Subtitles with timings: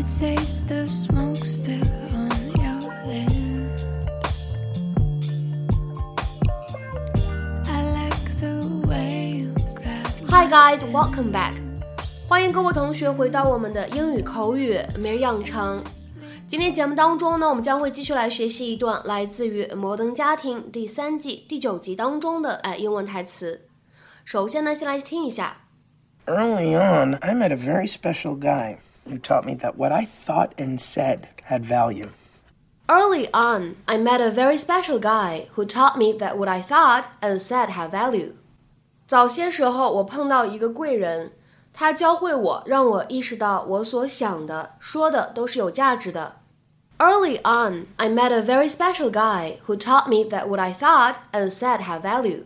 [0.00, 1.82] the taste of smoke still
[2.14, 4.56] on your lips.
[7.68, 11.54] I like the way you grab Hi guys, welcome back！
[12.28, 15.82] 欢迎各位同学回到我们的英语口语每日养成。
[16.48, 23.62] 今天节目当中呢，我们将会继续来学习一段来自于《摩登家庭》第三季第九集当中的哎英文台词。
[24.24, 25.56] 首先呢，先来听一下。
[26.26, 30.52] Early on, I met a very special guy who taught me that what I thought
[30.56, 32.10] and said had value.
[32.88, 37.06] Early on, I met a very special guy who taught me that what I thought
[37.20, 38.34] and said had value.
[39.06, 41.32] 早些时候，我碰到一个贵人，
[41.72, 46.36] 他教会我，让我意识到我所想的、说的都是有价值的。
[46.98, 51.50] Early on, I met a very special guy who taught me that what I thought and
[51.50, 52.44] said had value.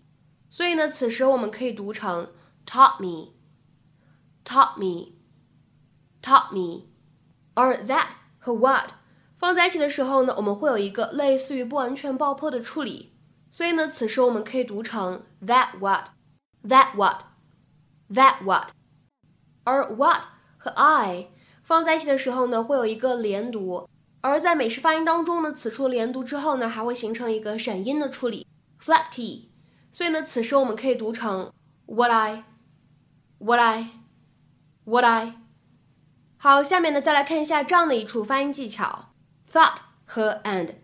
[0.50, 2.32] 所以呢，此时我们可以读成
[2.66, 6.86] taught me，taught me，taught me。
[7.54, 8.92] 而 that 和 what
[9.38, 13.14] 放在一起的时候呢，我们会有一个类似于不完全爆破的处理，
[13.50, 18.70] 所以呢，此时我们可以读成 that what，that what，that what。
[19.64, 20.24] 而 what
[20.58, 21.28] 和 I
[21.64, 23.90] 放在一起的时候呢，会有一个连读，
[24.22, 28.48] 而在美式发音当中呢，此处连读之后呢，还会形成一个闪音的处理
[28.82, 29.52] ，flat t。
[29.92, 31.52] 所以呢，此时我们可以读成
[31.86, 35.34] what I，what I，what I。
[36.38, 39.10] 好，下面呢，再来看一下这样的一处发音技巧。
[39.52, 40.76] thought 和 and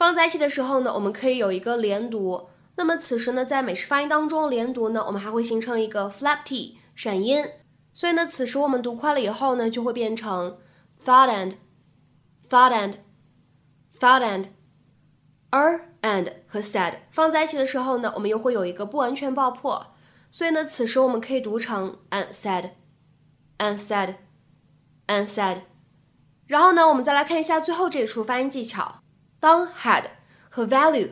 [0.00, 2.48] 放在一起的时候呢，我们可以有一个连读。
[2.76, 7.44] 那么此时呢，在美式发音当中，连读呢，我们还会形成一个 flap t 闪音。
[7.92, 10.56] 所以呢，此时我们读快了以后呢，就会变成
[11.04, 11.28] thought
[12.48, 14.46] and，thought and，thought and。
[15.50, 19.88] 而 and 和 said 放在一起的时候呢，我们又会有一个不完全爆破。
[20.30, 25.58] 所以呢，此时我们可以读成 and said，and said，and said。
[26.46, 29.02] 然后呢，我们再来看一下最后这一处发音技巧。
[29.40, 30.04] 当 had
[30.48, 31.10] 和 value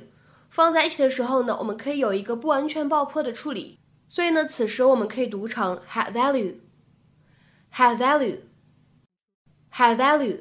[0.50, 3.80] 放在一起的时候呢，我们可以有一个不完全爆破的处理。
[4.06, 10.40] 所以呢，此时我们可以读成 had value，had value，had value。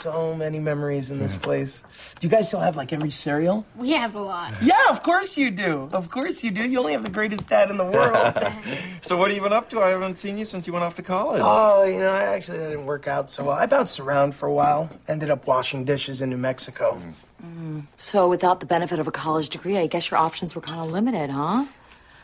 [0.00, 1.82] So many memories in this place.
[2.18, 3.66] Do you guys still have like every cereal?
[3.76, 4.54] We have a lot.
[4.62, 5.90] Yeah, of course you do.
[5.92, 6.62] Of course you do.
[6.66, 8.34] You only have the greatest dad in the world.
[9.02, 9.80] So what have you been up to?
[9.80, 11.40] I haven't seen you since you went off to college.
[11.44, 13.56] oh, you know, I actually didn't work out so well.
[13.56, 14.88] I bounced around for a while.
[15.08, 17.00] Ended up washing dishes in New Mexico.
[17.42, 17.86] Mm.
[17.96, 20.90] So, without the benefit of a college degree, I guess your options were kind of
[20.90, 21.64] limited, huh?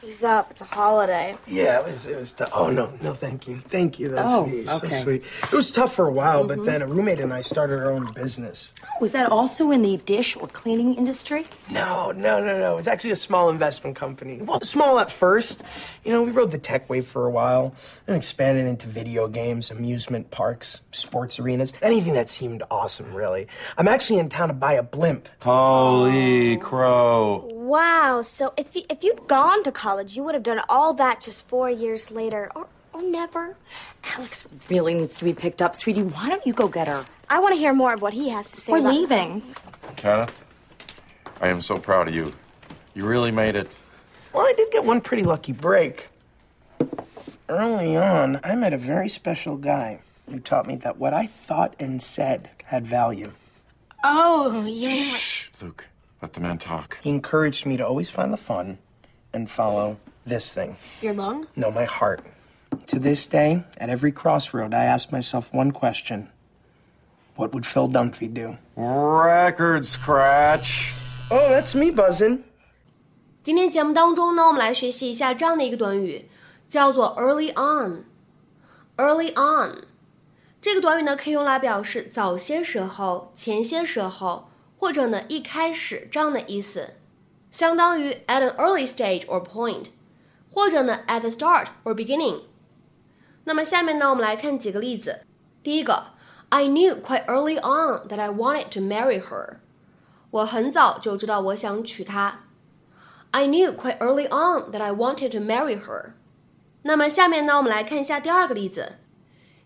[0.07, 0.53] He's up.
[0.53, 1.37] It's a holiday.
[1.49, 2.07] Yeah, it was.
[2.07, 2.51] It was tough.
[2.55, 4.11] Oh no, no, thank you, thank you.
[4.11, 4.69] That's Oh, sweet.
[4.69, 5.03] So okay.
[5.03, 5.25] sweet.
[5.43, 6.67] It was tough for a while, but mm-hmm.
[6.67, 8.73] then a roommate and I started our own business.
[9.01, 11.45] Was that also in the dish or cleaning industry?
[11.73, 12.79] No, no, no, no.
[12.79, 14.41] It's actually a small investment company.
[14.41, 15.65] Well, small at first.
[16.05, 17.75] You know, we rode the tech wave for a while
[18.07, 23.49] and expanded into video games, amusement parks, sports arenas, anything that seemed awesome, really.
[23.77, 25.29] I'm actually in town to buy a blimp.
[25.43, 27.56] Holy crow.
[27.67, 28.23] Wow.
[28.23, 31.49] So if you, if you'd gone to college, you would have done all that just
[31.49, 33.57] four years later, or or never.
[34.17, 35.75] Alex really needs to be picked up.
[35.75, 37.05] Sweetie, why don't you go get her?
[37.29, 38.71] I want to hear more of what he has to say.
[38.71, 39.43] We're about- leaving.
[39.97, 40.33] Kenneth,
[41.41, 42.33] I am so proud of you.
[42.95, 43.69] You really made it.
[44.33, 46.09] Well, I did get one pretty lucky break.
[47.49, 49.99] Early on, I met a very special guy
[50.31, 53.33] who taught me that what I thought and said had value.
[54.05, 55.03] Oh, yeah.
[55.17, 55.85] Shh, Luke.
[56.22, 57.00] Let the man talk.
[57.02, 58.78] He encouraged me to always find the fun
[59.34, 60.76] and follow this thing.
[61.02, 61.48] Your lung?
[61.56, 62.22] No, my heart.
[62.88, 66.30] To this day, at every crossroad, I ask myself one question
[67.36, 68.58] What would Phil Dunphy do?
[68.76, 70.94] Record scratch.
[71.32, 72.44] Oh, that's me buzzing.
[73.42, 76.30] 今天节目当中呢，我们来学习一下这样的一个短语，
[76.70, 79.84] 叫做 early on。early on
[80.62, 86.96] 这个短语呢，可以用来表示早些时候、前些时候， 或者呢一开始这样的意思。
[87.52, 89.88] 相当于 at an early stage or point，
[90.50, 92.44] 或者呢 at the start or beginning。
[93.44, 95.22] 那么下面呢，我们来看几个例子。
[95.62, 96.14] 第一个，
[96.50, 99.58] I knew quite early on that I wanted to marry her。
[100.30, 102.44] 我很早就知道我想娶她。
[103.32, 106.14] I knew quite early on that I wanted to marry her。
[106.84, 108.94] 那么下面呢，我们来看一下第二个例子。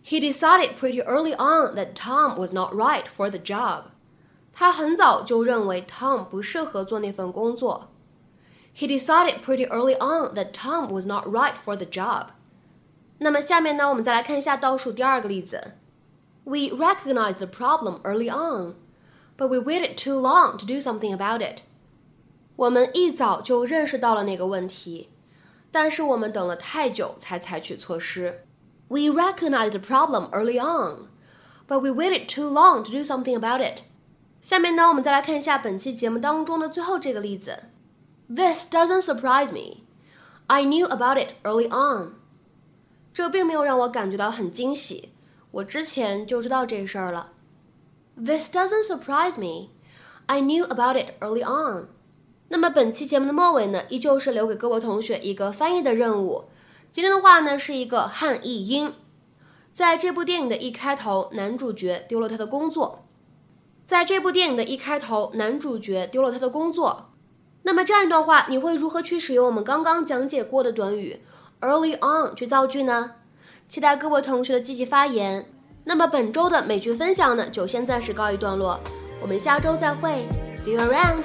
[0.03, 3.85] He decided pretty early on that Tom was not right for the job.
[4.53, 7.89] 他很早就认为 Tom 不适合做那份工作。
[8.73, 12.27] He decided pretty early on that Tom was not right for the job.
[13.19, 15.73] 那么下面呢，我们再来看一下倒数第二个例子。
[16.43, 18.75] We recognized the problem early on,
[19.37, 21.61] but we waited too long to do something about it.
[22.55, 25.09] 我们一早就认识到了那个问题，
[25.71, 28.45] 但是我们等了太久才采取措施。
[28.87, 31.07] We recognized the problem early on,
[31.67, 33.81] but we waited too long to do something about it.
[34.40, 37.64] 下面呢，我们再来看一下本期节目当中的最后这个例子。
[38.28, 39.82] This doesn't surprise me.
[40.46, 42.14] I knew about it early on.
[43.12, 45.10] 这并没有让我感觉到很惊喜，
[45.50, 47.32] 我之前就知道这事儿了。
[48.16, 49.70] This doesn't surprise me.
[50.26, 51.88] I knew about it early on.
[52.48, 56.44] 那么本期节目的末尾呢，依旧是留给各位同学一个翻译的任务。
[56.90, 58.94] 今天的话呢是一个汉译英，
[59.74, 63.04] 在这部电影的一开头，男主角丢了他的工作。
[63.90, 67.10] 在这部电影的一开头，男主角丢了他的工作。
[67.62, 71.20] 那么这样一段话，你会如何去使用我们刚刚讲解过的短语
[71.60, 73.14] early on 去造句呢？
[73.68, 75.50] 期待各位同学的积极发言。
[75.82, 78.78] 那么本周的美剧分享呢，就先暂时告一段落，
[79.20, 80.24] 我们下周再会
[80.56, 81.24] ，See you around。